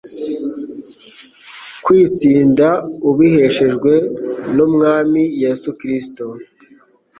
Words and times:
kwitsinda 1.83 2.67
ubiheshejwe 3.09 3.93
n'Umwami 4.55 5.21
Yesu 5.41 5.69
Kristo. 5.79 6.25